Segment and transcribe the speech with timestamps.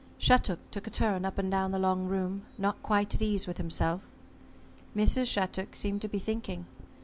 [0.17, 3.57] Shattuck took a turn up and down the long room, not quite at ease with
[3.59, 4.01] himself.
[4.95, 5.27] Mrs.
[5.27, 6.65] Shattuck seemed to be thinking.